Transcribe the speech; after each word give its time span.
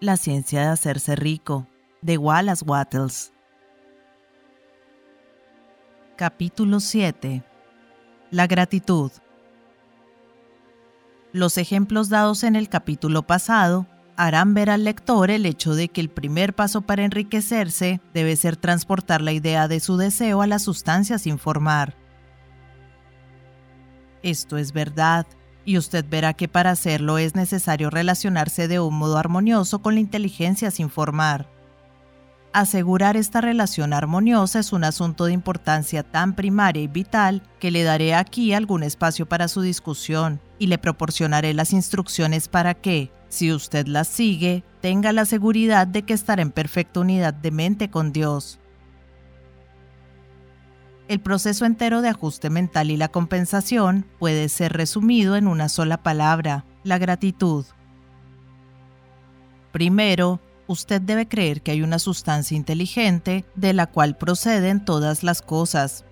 La 0.00 0.16
ciencia 0.16 0.60
de 0.60 0.66
hacerse 0.68 1.16
rico, 1.16 1.66
de 2.02 2.18
Wallace 2.18 2.64
Wattles. 2.64 3.32
Capítulo 6.14 6.78
7. 6.78 7.42
La 8.30 8.46
gratitud. 8.46 9.10
Los 11.32 11.58
ejemplos 11.58 12.10
dados 12.10 12.44
en 12.44 12.54
el 12.54 12.68
capítulo 12.68 13.26
pasado 13.26 13.88
harán 14.16 14.54
ver 14.54 14.70
al 14.70 14.84
lector 14.84 15.32
el 15.32 15.44
hecho 15.44 15.74
de 15.74 15.88
que 15.88 16.00
el 16.00 16.10
primer 16.10 16.54
paso 16.54 16.82
para 16.82 17.04
enriquecerse 17.04 18.00
debe 18.14 18.36
ser 18.36 18.56
transportar 18.56 19.20
la 19.20 19.32
idea 19.32 19.66
de 19.66 19.80
su 19.80 19.96
deseo 19.96 20.42
a 20.42 20.46
la 20.46 20.60
sustancia 20.60 21.18
sin 21.18 21.40
formar. 21.40 21.96
Esto 24.22 24.58
es 24.58 24.72
verdad, 24.72 25.26
y 25.68 25.76
usted 25.76 26.02
verá 26.08 26.32
que 26.32 26.48
para 26.48 26.70
hacerlo 26.70 27.18
es 27.18 27.34
necesario 27.34 27.90
relacionarse 27.90 28.68
de 28.68 28.80
un 28.80 28.94
modo 28.94 29.18
armonioso 29.18 29.82
con 29.82 29.92
la 29.92 30.00
inteligencia 30.00 30.70
sin 30.70 30.88
formar. 30.88 31.46
Asegurar 32.54 33.18
esta 33.18 33.42
relación 33.42 33.92
armoniosa 33.92 34.60
es 34.60 34.72
un 34.72 34.82
asunto 34.82 35.26
de 35.26 35.34
importancia 35.34 36.02
tan 36.04 36.34
primaria 36.34 36.82
y 36.82 36.86
vital 36.86 37.42
que 37.60 37.70
le 37.70 37.82
daré 37.82 38.14
aquí 38.14 38.54
algún 38.54 38.82
espacio 38.82 39.28
para 39.28 39.46
su 39.46 39.60
discusión 39.60 40.40
y 40.58 40.68
le 40.68 40.78
proporcionaré 40.78 41.52
las 41.52 41.74
instrucciones 41.74 42.48
para 42.48 42.72
que, 42.72 43.12
si 43.28 43.52
usted 43.52 43.86
las 43.88 44.08
sigue, 44.08 44.64
tenga 44.80 45.12
la 45.12 45.26
seguridad 45.26 45.86
de 45.86 46.00
que 46.00 46.14
estará 46.14 46.40
en 46.40 46.50
perfecta 46.50 47.00
unidad 47.00 47.34
de 47.34 47.50
mente 47.50 47.90
con 47.90 48.14
Dios. 48.14 48.58
El 51.08 51.20
proceso 51.20 51.64
entero 51.64 52.02
de 52.02 52.10
ajuste 52.10 52.50
mental 52.50 52.90
y 52.90 52.98
la 52.98 53.08
compensación 53.08 54.04
puede 54.18 54.50
ser 54.50 54.74
resumido 54.74 55.36
en 55.36 55.46
una 55.46 55.70
sola 55.70 56.02
palabra, 56.02 56.66
la 56.84 56.98
gratitud. 56.98 57.64
Primero, 59.72 60.38
usted 60.66 61.00
debe 61.00 61.26
creer 61.26 61.62
que 61.62 61.70
hay 61.70 61.80
una 61.80 61.98
sustancia 61.98 62.58
inteligente 62.58 63.46
de 63.54 63.72
la 63.72 63.86
cual 63.86 64.18
proceden 64.18 64.84
todas 64.84 65.22
las 65.22 65.40
cosas. 65.40 66.04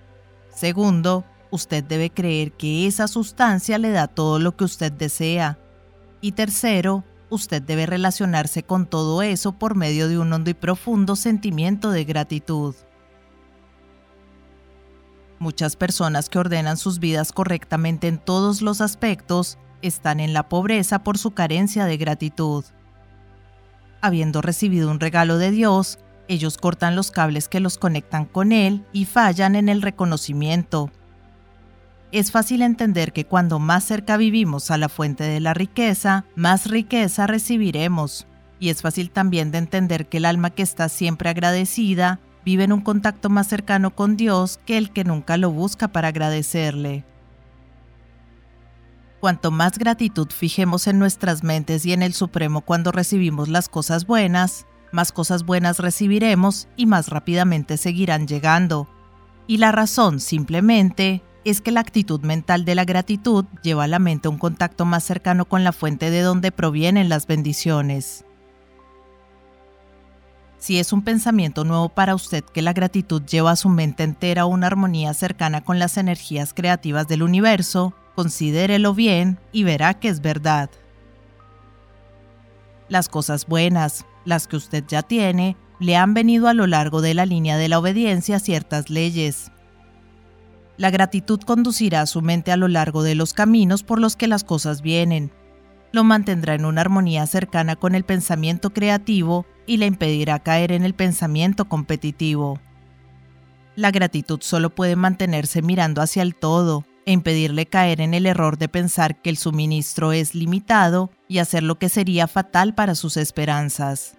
Segundo, 0.54 1.26
usted 1.50 1.84
debe 1.84 2.08
creer 2.08 2.52
que 2.52 2.86
esa 2.86 3.06
sustancia 3.06 3.76
le 3.76 3.90
da 3.90 4.08
todo 4.08 4.38
lo 4.38 4.56
que 4.56 4.64
usted 4.64 4.90
desea. 4.90 5.58
Y 6.22 6.32
tercero, 6.32 7.04
usted 7.28 7.60
debe 7.60 7.84
relacionarse 7.84 8.62
con 8.62 8.86
todo 8.86 9.20
eso 9.20 9.52
por 9.52 9.74
medio 9.74 10.08
de 10.08 10.18
un 10.18 10.32
hondo 10.32 10.48
y 10.48 10.54
profundo 10.54 11.16
sentimiento 11.16 11.90
de 11.90 12.04
gratitud. 12.04 12.74
Muchas 15.38 15.76
personas 15.76 16.28
que 16.28 16.38
ordenan 16.38 16.76
sus 16.76 16.98
vidas 16.98 17.32
correctamente 17.32 18.08
en 18.08 18.18
todos 18.18 18.62
los 18.62 18.80
aspectos 18.80 19.58
están 19.82 20.20
en 20.20 20.32
la 20.32 20.48
pobreza 20.48 21.02
por 21.02 21.18
su 21.18 21.32
carencia 21.32 21.84
de 21.84 21.96
gratitud. 21.98 22.64
Habiendo 24.00 24.40
recibido 24.40 24.90
un 24.90 25.00
regalo 25.00 25.36
de 25.36 25.50
Dios, 25.50 25.98
ellos 26.28 26.56
cortan 26.56 26.96
los 26.96 27.10
cables 27.10 27.48
que 27.48 27.60
los 27.60 27.78
conectan 27.78 28.24
con 28.24 28.52
Él 28.52 28.84
y 28.92 29.04
fallan 29.04 29.56
en 29.56 29.68
el 29.68 29.82
reconocimiento. 29.82 30.90
Es 32.12 32.30
fácil 32.30 32.62
entender 32.62 33.12
que 33.12 33.26
cuando 33.26 33.58
más 33.58 33.84
cerca 33.84 34.16
vivimos 34.16 34.70
a 34.70 34.78
la 34.78 34.88
fuente 34.88 35.24
de 35.24 35.40
la 35.40 35.54
riqueza, 35.54 36.24
más 36.34 36.66
riqueza 36.66 37.26
recibiremos. 37.26 38.26
Y 38.58 38.70
es 38.70 38.80
fácil 38.80 39.10
también 39.10 39.50
de 39.50 39.58
entender 39.58 40.08
que 40.08 40.16
el 40.16 40.24
alma 40.24 40.50
que 40.50 40.62
está 40.62 40.88
siempre 40.88 41.28
agradecida 41.28 42.20
vive 42.46 42.62
en 42.62 42.72
un 42.72 42.80
contacto 42.80 43.28
más 43.28 43.48
cercano 43.48 43.94
con 43.94 44.16
Dios 44.16 44.60
que 44.64 44.78
el 44.78 44.92
que 44.92 45.02
nunca 45.02 45.36
lo 45.36 45.50
busca 45.50 45.88
para 45.88 46.08
agradecerle. 46.08 47.04
Cuanto 49.18 49.50
más 49.50 49.78
gratitud 49.78 50.28
fijemos 50.30 50.86
en 50.86 51.00
nuestras 51.00 51.42
mentes 51.42 51.84
y 51.84 51.92
en 51.92 52.02
el 52.02 52.14
Supremo 52.14 52.60
cuando 52.60 52.92
recibimos 52.92 53.48
las 53.48 53.68
cosas 53.68 54.06
buenas, 54.06 54.64
más 54.92 55.10
cosas 55.10 55.44
buenas 55.44 55.80
recibiremos 55.80 56.68
y 56.76 56.86
más 56.86 57.08
rápidamente 57.08 57.76
seguirán 57.76 58.28
llegando. 58.28 58.88
Y 59.48 59.56
la 59.56 59.72
razón, 59.72 60.20
simplemente, 60.20 61.22
es 61.44 61.60
que 61.60 61.72
la 61.72 61.80
actitud 61.80 62.20
mental 62.20 62.64
de 62.64 62.76
la 62.76 62.84
gratitud 62.84 63.44
lleva 63.64 63.84
a 63.84 63.88
la 63.88 63.98
mente 63.98 64.28
a 64.28 64.30
un 64.30 64.38
contacto 64.38 64.84
más 64.84 65.02
cercano 65.02 65.46
con 65.46 65.64
la 65.64 65.72
fuente 65.72 66.10
de 66.12 66.20
donde 66.20 66.52
provienen 66.52 67.08
las 67.08 67.26
bendiciones. 67.26 68.24
Si 70.66 70.80
es 70.80 70.92
un 70.92 71.02
pensamiento 71.02 71.62
nuevo 71.62 71.88
para 71.88 72.16
usted 72.16 72.42
que 72.42 72.60
la 72.60 72.72
gratitud 72.72 73.22
lleva 73.22 73.52
a 73.52 73.56
su 73.56 73.68
mente 73.68 74.02
entera 74.02 74.46
una 74.46 74.66
armonía 74.66 75.14
cercana 75.14 75.62
con 75.62 75.78
las 75.78 75.96
energías 75.96 76.52
creativas 76.52 77.06
del 77.06 77.22
universo, 77.22 77.94
considérelo 78.16 78.92
bien 78.92 79.38
y 79.52 79.62
verá 79.62 79.94
que 79.94 80.08
es 80.08 80.20
verdad. 80.20 80.68
Las 82.88 83.08
cosas 83.08 83.46
buenas, 83.46 84.06
las 84.24 84.48
que 84.48 84.56
usted 84.56 84.82
ya 84.88 85.02
tiene, 85.02 85.56
le 85.78 85.94
han 85.94 86.14
venido 86.14 86.48
a 86.48 86.52
lo 86.52 86.66
largo 86.66 87.00
de 87.00 87.14
la 87.14 87.26
línea 87.26 87.56
de 87.58 87.68
la 87.68 87.78
obediencia 87.78 88.34
a 88.34 88.40
ciertas 88.40 88.90
leyes. 88.90 89.52
La 90.78 90.90
gratitud 90.90 91.38
conducirá 91.42 92.00
a 92.00 92.06
su 92.06 92.22
mente 92.22 92.50
a 92.50 92.56
lo 92.56 92.66
largo 92.66 93.04
de 93.04 93.14
los 93.14 93.34
caminos 93.34 93.84
por 93.84 94.00
los 94.00 94.16
que 94.16 94.26
las 94.26 94.42
cosas 94.42 94.82
vienen. 94.82 95.30
Lo 95.92 96.04
mantendrá 96.04 96.54
en 96.54 96.64
una 96.64 96.82
armonía 96.82 97.26
cercana 97.26 97.76
con 97.76 97.94
el 97.94 98.04
pensamiento 98.04 98.70
creativo 98.70 99.46
y 99.66 99.78
le 99.78 99.86
impedirá 99.86 100.38
caer 100.38 100.72
en 100.72 100.84
el 100.84 100.94
pensamiento 100.94 101.68
competitivo. 101.68 102.60
La 103.76 103.90
gratitud 103.90 104.40
solo 104.42 104.74
puede 104.74 104.96
mantenerse 104.96 105.62
mirando 105.62 106.00
hacia 106.00 106.22
el 106.22 106.34
todo 106.34 106.84
e 107.04 107.12
impedirle 107.12 107.66
caer 107.66 108.00
en 108.00 108.14
el 108.14 108.26
error 108.26 108.58
de 108.58 108.68
pensar 108.68 109.20
que 109.20 109.30
el 109.30 109.36
suministro 109.36 110.12
es 110.12 110.34
limitado 110.34 111.10
y 111.28 111.38
hacer 111.38 111.62
lo 111.62 111.78
que 111.78 111.88
sería 111.88 112.26
fatal 112.26 112.74
para 112.74 112.94
sus 112.94 113.16
esperanzas. 113.16 114.16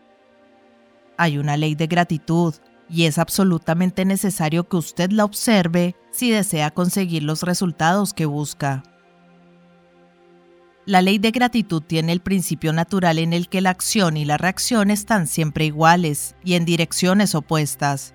Hay 1.18 1.38
una 1.38 1.58
ley 1.58 1.76
de 1.76 1.88
gratitud 1.88 2.54
y 2.90 3.06
es 3.06 3.18
absolutamente 3.18 4.06
necesario 4.06 4.70
que 4.70 4.78
usted 4.78 5.12
la 5.12 5.26
observe 5.26 5.96
si 6.12 6.32
desea 6.32 6.72
conseguir 6.72 7.24
los 7.24 7.44
resultados 7.44 8.14
que 8.14 8.26
busca. 8.26 8.84
La 10.88 11.02
ley 11.02 11.18
de 11.18 11.32
gratitud 11.32 11.84
tiene 11.84 12.14
el 12.14 12.22
principio 12.22 12.72
natural 12.72 13.20
en 13.20 13.34
el 13.34 13.50
que 13.50 13.60
la 13.60 13.72
acción 13.72 14.16
y 14.16 14.24
la 14.24 14.38
reacción 14.38 14.90
están 14.90 15.28
siempre 15.28 15.66
iguales 15.66 16.38
y 16.46 16.54
en 16.54 16.64
direcciones 16.64 17.36
opuestas. 17.36 18.14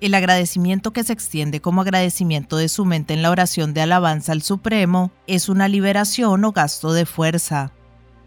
El 0.00 0.12
agradecimiento 0.14 0.92
que 0.92 1.04
se 1.04 1.12
extiende 1.12 1.60
como 1.60 1.82
agradecimiento 1.82 2.56
de 2.56 2.68
su 2.68 2.84
mente 2.84 3.14
en 3.14 3.22
la 3.22 3.30
oración 3.30 3.74
de 3.74 3.82
alabanza 3.82 4.32
al 4.32 4.42
Supremo 4.42 5.12
es 5.28 5.48
una 5.48 5.68
liberación 5.68 6.44
o 6.44 6.50
gasto 6.50 6.92
de 6.92 7.06
fuerza. 7.06 7.70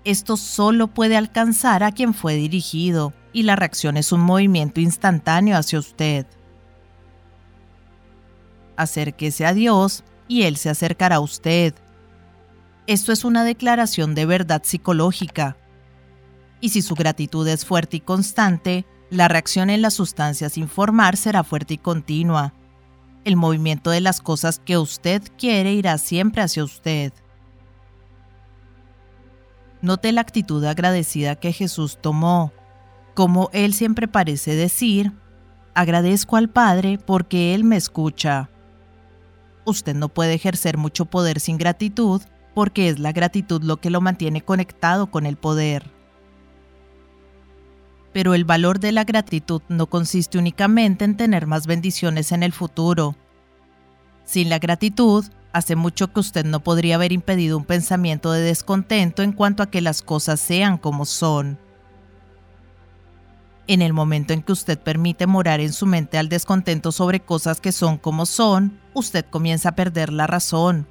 Esto 0.06 0.38
solo 0.38 0.88
puede 0.88 1.18
alcanzar 1.18 1.84
a 1.84 1.92
quien 1.92 2.14
fue 2.14 2.36
dirigido, 2.36 3.14
y 3.34 3.44
la 3.44 3.58
reacción 3.58 3.98
es 3.98 4.14
un 4.14 4.22
movimiento 4.22 4.80
instantáneo 4.80 5.58
hacia 5.58 5.78
usted. 5.78 6.26
Acérquese 8.78 9.46
a 9.46 9.54
Dios 9.54 10.06
y 10.30 10.44
Él 10.44 10.56
se 10.56 10.70
acercará 10.70 11.18
a 11.18 11.20
usted. 11.20 11.74
Esto 12.90 13.12
es 13.12 13.24
una 13.24 13.44
declaración 13.44 14.16
de 14.16 14.26
verdad 14.26 14.64
psicológica. 14.66 15.58
Y 16.60 16.70
si 16.70 16.82
su 16.82 16.96
gratitud 16.96 17.48
es 17.48 17.64
fuerte 17.64 17.98
y 17.98 18.00
constante, 18.00 18.84
la 19.12 19.28
reacción 19.28 19.70
en 19.70 19.84
las 19.84 19.94
sustancias 19.94 20.54
sin 20.54 20.68
formar 20.68 21.16
será 21.16 21.44
fuerte 21.44 21.76
y 21.76 21.78
continua. 21.78 22.56
El 23.26 23.36
movimiento 23.36 23.92
de 23.92 24.02
las 24.02 24.22
cosas 24.22 24.58
que 24.58 24.80
usted 24.80 25.22
quiere 25.38 25.74
irá 25.74 26.00
siempre 26.00 26.42
hacia 26.42 26.64
usted. 26.64 27.14
Note 29.84 30.12
la 30.12 30.22
actitud 30.22 30.66
agradecida 30.66 31.36
que 31.36 31.54
Jesús 31.54 32.00
tomó. 32.02 32.52
Como 33.14 33.52
Él 33.54 33.76
siempre 33.76 34.08
parece 34.08 34.56
decir, 34.56 35.14
agradezco 35.76 36.38
al 36.38 36.50
Padre 36.50 36.98
porque 36.98 37.54
Él 37.54 37.66
me 37.66 37.76
escucha. 37.76 38.50
Usted 39.64 39.94
no 39.94 40.10
puede 40.10 40.34
ejercer 40.34 40.80
mucho 40.80 41.06
poder 41.06 41.40
sin 41.40 41.60
gratitud 41.60 42.24
porque 42.60 42.90
es 42.90 43.00
la 43.00 43.14
gratitud 43.14 43.64
lo 43.64 43.78
que 43.78 43.90
lo 43.90 44.02
mantiene 44.02 44.42
conectado 44.42 45.10
con 45.10 45.26
el 45.26 45.38
poder. 45.38 45.90
Pero 48.12 48.34
el 48.34 48.44
valor 48.44 48.82
de 48.82 48.92
la 48.92 49.06
gratitud 49.06 49.62
no 49.70 49.86
consiste 49.86 50.38
únicamente 50.38 51.06
en 51.06 51.16
tener 51.16 51.48
más 51.48 51.68
bendiciones 51.68 52.34
en 52.34 52.44
el 52.44 52.52
futuro. 52.52 53.16
Sin 54.26 54.50
la 54.50 54.60
gratitud, 54.60 55.24
hace 55.54 55.78
mucho 55.78 56.12
que 56.12 56.20
usted 56.20 56.46
no 56.46 56.60
podría 56.60 56.96
haber 56.96 57.14
impedido 57.14 57.58
un 57.58 57.64
pensamiento 57.64 58.30
de 58.34 58.42
descontento 58.42 59.24
en 59.24 59.32
cuanto 59.32 59.64
a 59.64 59.72
que 59.72 59.80
las 59.80 60.02
cosas 60.02 60.42
sean 60.42 60.78
como 60.78 61.06
son. 61.06 61.58
En 63.68 63.82
el 63.82 63.94
momento 63.94 64.34
en 64.34 64.42
que 64.42 64.52
usted 64.52 64.78
permite 64.78 65.28
morar 65.28 65.62
en 65.62 65.72
su 65.72 65.86
mente 65.86 66.18
al 66.18 66.28
descontento 66.28 66.92
sobre 66.92 67.22
cosas 67.22 67.62
que 67.62 67.72
son 67.72 67.98
como 67.98 68.26
son, 68.26 68.82
usted 68.94 69.24
comienza 69.30 69.70
a 69.70 69.76
perder 69.76 70.12
la 70.12 70.28
razón, 70.28 70.88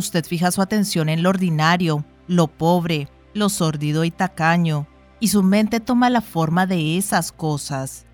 usted 0.00 0.24
fija 0.24 0.50
su 0.50 0.60
atención 0.60 1.08
en 1.08 1.22
lo 1.22 1.28
ordinario, 1.28 2.04
lo 2.26 2.48
pobre, 2.48 3.08
lo 3.32 3.48
sórdido 3.48 4.04
y 4.04 4.10
tacaño, 4.10 4.88
y 5.20 5.28
su 5.28 5.44
mente 5.44 5.78
toma 5.78 6.10
la 6.10 6.20
forma 6.20 6.66
de 6.66 6.98
esas 6.98 7.30
cosas. 7.30 8.06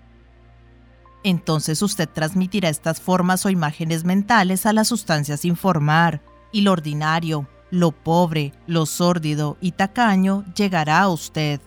Entonces 1.23 1.81
usted 1.81 2.07
transmitirá 2.07 2.69
estas 2.69 3.01
formas 3.01 3.45
o 3.45 3.49
imágenes 3.49 4.03
mentales 4.03 4.65
a 4.65 4.73
las 4.73 4.89
sustancias 4.89 5.39
sin 5.39 5.55
formar, 5.55 6.21
y 6.51 6.61
lo 6.61 6.71
ordinario, 6.71 7.47
lo 7.71 7.91
pobre, 7.91 8.53
lo 8.67 8.85
sórdido 8.85 9.57
y 9.59 9.71
tacaño 9.71 10.45
llegará 10.55 11.01
a 11.01 11.09
usted. 11.09 11.59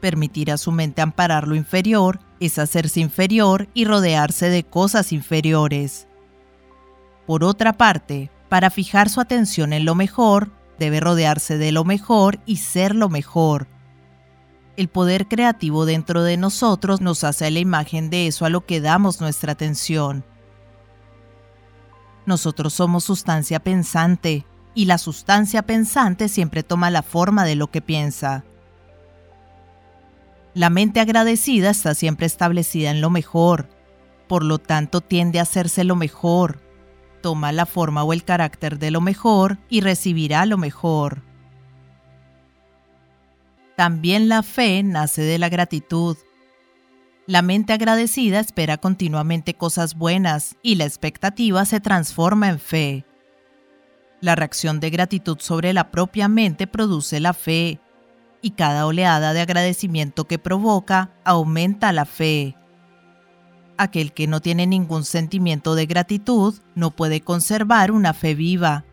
Permitir 0.00 0.52
a 0.52 0.58
su 0.58 0.72
mente 0.72 1.02
amparar 1.02 1.48
lo 1.48 1.54
inferior 1.54 2.20
es 2.40 2.58
hacerse 2.58 3.00
inferior 3.00 3.68
y 3.74 3.84
rodearse 3.84 4.48
de 4.48 4.62
cosas 4.62 5.12
inferiores. 5.12 6.05
Por 7.26 7.42
otra 7.42 7.72
parte, 7.72 8.30
para 8.48 8.70
fijar 8.70 9.08
su 9.08 9.20
atención 9.20 9.72
en 9.72 9.84
lo 9.84 9.94
mejor, 9.94 10.52
debe 10.78 11.00
rodearse 11.00 11.58
de 11.58 11.72
lo 11.72 11.84
mejor 11.84 12.38
y 12.46 12.58
ser 12.58 12.94
lo 12.94 13.08
mejor. 13.08 13.66
El 14.76 14.88
poder 14.88 15.26
creativo 15.26 15.86
dentro 15.86 16.22
de 16.22 16.36
nosotros 16.36 17.00
nos 17.00 17.24
hace 17.24 17.50
la 17.50 17.58
imagen 17.58 18.10
de 18.10 18.26
eso 18.26 18.44
a 18.44 18.50
lo 18.50 18.66
que 18.66 18.80
damos 18.80 19.20
nuestra 19.20 19.52
atención. 19.52 20.24
Nosotros 22.26 22.74
somos 22.74 23.04
sustancia 23.04 23.60
pensante, 23.60 24.46
y 24.74 24.84
la 24.84 24.98
sustancia 24.98 25.62
pensante 25.62 26.28
siempre 26.28 26.62
toma 26.62 26.90
la 26.90 27.02
forma 27.02 27.44
de 27.44 27.56
lo 27.56 27.70
que 27.70 27.80
piensa. 27.80 28.44
La 30.52 30.68
mente 30.68 31.00
agradecida 31.00 31.70
está 31.70 31.94
siempre 31.94 32.26
establecida 32.26 32.90
en 32.90 33.00
lo 33.00 33.08
mejor, 33.08 33.68
por 34.28 34.44
lo 34.44 34.58
tanto 34.58 35.00
tiende 35.00 35.38
a 35.38 35.42
hacerse 35.42 35.84
lo 35.84 35.96
mejor, 35.96 36.65
toma 37.26 37.50
la 37.50 37.66
forma 37.66 38.04
o 38.04 38.12
el 38.12 38.22
carácter 38.22 38.78
de 38.78 38.92
lo 38.92 39.00
mejor 39.00 39.58
y 39.68 39.80
recibirá 39.80 40.46
lo 40.46 40.58
mejor. 40.58 41.22
También 43.76 44.28
la 44.28 44.44
fe 44.44 44.84
nace 44.84 45.22
de 45.22 45.36
la 45.36 45.48
gratitud. 45.48 46.16
La 47.26 47.42
mente 47.42 47.72
agradecida 47.72 48.38
espera 48.38 48.76
continuamente 48.76 49.54
cosas 49.54 49.96
buenas 49.96 50.54
y 50.62 50.76
la 50.76 50.84
expectativa 50.84 51.64
se 51.64 51.80
transforma 51.80 52.48
en 52.48 52.60
fe. 52.60 53.04
La 54.20 54.36
reacción 54.36 54.78
de 54.78 54.90
gratitud 54.90 55.38
sobre 55.40 55.72
la 55.72 55.90
propia 55.90 56.28
mente 56.28 56.68
produce 56.68 57.18
la 57.18 57.34
fe, 57.34 57.80
y 58.40 58.50
cada 58.50 58.86
oleada 58.86 59.32
de 59.32 59.40
agradecimiento 59.40 60.28
que 60.28 60.38
provoca 60.38 61.10
aumenta 61.24 61.90
la 61.90 62.04
fe. 62.04 62.54
Aquel 63.78 64.12
que 64.12 64.26
no 64.26 64.40
tiene 64.40 64.66
ningún 64.66 65.04
sentimiento 65.04 65.74
de 65.74 65.86
gratitud 65.86 66.54
no 66.74 66.90
puede 66.90 67.20
conservar 67.20 67.90
una 67.90 68.14
fe 68.14 68.34
viva. 68.34 68.84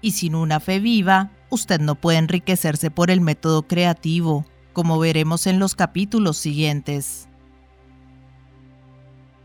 Y 0.00 0.12
sin 0.12 0.34
una 0.34 0.60
fe 0.60 0.78
viva, 0.78 1.32
usted 1.50 1.80
no 1.80 1.96
puede 1.96 2.18
enriquecerse 2.18 2.90
por 2.90 3.10
el 3.10 3.20
método 3.20 3.66
creativo, 3.66 4.46
como 4.72 4.98
veremos 4.98 5.46
en 5.46 5.58
los 5.58 5.74
capítulos 5.74 6.36
siguientes. 6.36 7.28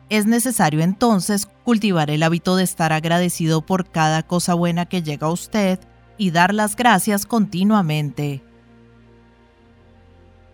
Es 0.09 0.25
necesario 0.25 0.81
entonces 0.81 1.47
cultivar 1.63 2.09
el 2.12 2.24
hábito 2.24 2.56
de 2.56 2.63
estar 2.63 2.94
agradecido 2.94 3.65
por 3.65 3.89
cada 3.89 4.24
cosa 4.24 4.53
buena 4.53 4.85
que 4.85 5.01
llega 5.01 5.27
a 5.27 5.31
usted 5.31 5.79
y 6.18 6.31
dar 6.31 6.53
las 6.53 6.75
gracias 6.75 7.25
continuamente 7.25 8.44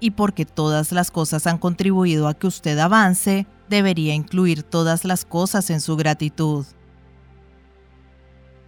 y 0.04 0.12
porque 0.12 0.46
todas 0.46 0.92
las 0.92 1.12
cosas 1.12 1.48
han 1.48 1.58
contribuido 1.58 2.28
a 2.28 2.34
que 2.34 2.46
usted 2.46 2.78
avance, 2.78 3.48
debería 3.74 4.14
incluir 4.14 4.64
todas 4.64 5.06
las 5.06 5.26
cosas 5.26 5.70
en 5.70 5.82
su 5.82 5.96
gratitud. 5.96 6.66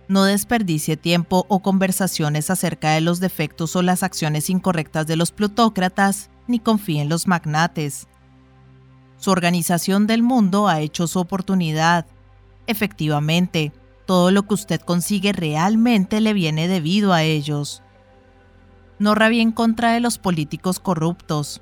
No 0.07 0.23
desperdicie 0.25 0.97
tiempo 0.97 1.45
o 1.47 1.61
conversaciones 1.61 2.49
acerca 2.49 2.91
de 2.91 3.01
los 3.01 3.19
defectos 3.19 3.75
o 3.75 3.81
las 3.81 4.03
acciones 4.03 4.49
incorrectas 4.49 5.07
de 5.07 5.15
los 5.15 5.31
plutócratas, 5.31 6.29
ni 6.47 6.59
confíe 6.59 7.01
en 7.01 7.09
los 7.09 7.27
magnates. 7.27 8.07
Su 9.17 9.31
organización 9.31 10.05
del 10.05 10.21
mundo 10.21 10.67
ha 10.67 10.81
hecho 10.81 11.07
su 11.07 11.19
oportunidad. 11.19 12.05
Efectivamente, 12.67 13.71
todo 14.05 14.29
lo 14.29 14.47
que 14.47 14.53
usted 14.53 14.81
consigue 14.81 15.33
realmente 15.33 16.21
le 16.21 16.33
viene 16.33 16.67
debido 16.67 17.13
a 17.13 17.23
ellos 17.23 17.81
no 18.99 19.15
rabia 19.15 19.41
en 19.41 19.51
contra 19.51 19.93
de 19.93 19.99
los 19.99 20.17
políticos 20.17 20.79
corruptos. 20.79 21.61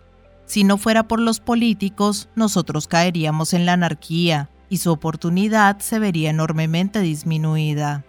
Si 0.54 0.64
no 0.64 0.78
fuera 0.78 1.08
por 1.08 1.20
los 1.20 1.40
políticos, 1.40 2.30
nosotros 2.36 2.88
caeríamos 2.88 3.56
en 3.56 3.66
la 3.66 3.74
anarquía 3.74 4.52
y 4.70 4.78
su 4.78 4.92
oportunidad 4.92 5.80
se 5.80 5.98
vería 5.98 6.30
enormemente 6.30 7.00
disminuida. 7.00 8.06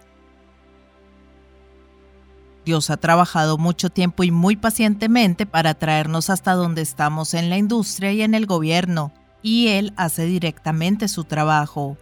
Dios 2.63 2.91
ha 2.91 2.97
trabajado 2.97 3.57
mucho 3.57 3.89
tiempo 3.89 4.23
y 4.23 4.29
muy 4.29 4.57
pacientemente 4.57 5.47
para 5.47 5.73
traernos 5.73 6.29
hasta 6.29 6.53
donde 6.53 6.83
estamos 6.83 7.33
en 7.33 7.49
la 7.49 7.57
industria 7.57 8.11
y 8.11 8.21
en 8.21 8.35
el 8.35 8.45
gobierno, 8.45 9.11
y 9.41 9.69
Él 9.69 9.91
hace 9.97 10.25
directamente 10.25 11.07
su 11.07 11.23
trabajo. 11.23 11.97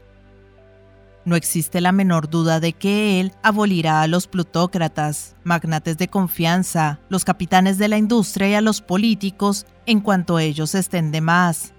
No 1.26 1.36
existe 1.38 1.80
la 1.80 1.94
menor 1.94 2.30
duda 2.30 2.60
de 2.60 2.74
que 2.74 3.22
él 3.22 3.32
abolirá 3.44 4.02
a 4.02 4.08
los 4.08 4.28
plutócratas, 4.28 5.36
magnates 5.44 5.98
de 5.98 6.10
confianza, 6.10 7.00
los 7.08 7.24
capitanes 7.24 7.78
de 7.78 7.88
la 7.88 7.98
industria 7.98 8.50
y 8.50 8.54
a 8.56 8.62
los 8.62 8.82
políticos 8.82 9.66
en 9.86 10.02
cuanto 10.02 10.40
ellos 10.40 10.76
estén 10.76 11.12
de 11.12 11.22
más. 11.22 11.74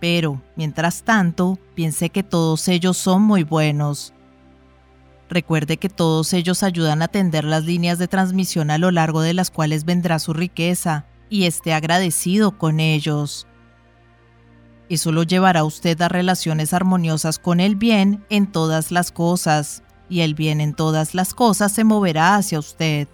Pero, 0.00 0.40
mientras 0.54 1.02
tanto, 1.02 1.58
piense 1.74 2.10
que 2.10 2.22
todos 2.22 2.68
ellos 2.68 2.96
son 2.96 3.22
muy 3.22 3.42
buenos. 3.42 4.14
Recuerde 5.28 5.76
que 5.76 5.88
todos 5.88 6.32
ellos 6.32 6.62
ayudan 6.62 7.02
a 7.02 7.08
tender 7.08 7.44
las 7.44 7.64
líneas 7.64 7.98
de 7.98 8.08
transmisión 8.08 8.70
a 8.70 8.78
lo 8.78 8.92
largo 8.92 9.20
de 9.20 9.34
las 9.34 9.50
cuales 9.50 9.84
vendrá 9.84 10.20
su 10.20 10.32
riqueza, 10.32 11.04
y 11.30 11.44
esté 11.44 11.74
agradecido 11.74 12.56
con 12.56 12.80
ellos. 12.80 13.46
Eso 14.88 15.12
lo 15.12 15.22
llevará 15.22 15.60
a 15.60 15.64
usted 15.64 16.00
a 16.00 16.08
relaciones 16.08 16.72
armoniosas 16.72 17.38
con 17.38 17.60
el 17.60 17.76
bien 17.76 18.24
en 18.30 18.50
todas 18.50 18.90
las 18.90 19.12
cosas, 19.12 19.82
y 20.08 20.20
el 20.20 20.34
bien 20.34 20.60
en 20.60 20.74
todas 20.74 21.14
las 21.14 21.34
cosas 21.34 21.72
se 21.72 21.84
moverá 21.84 22.36
hacia 22.36 22.58
usted. 22.58 23.08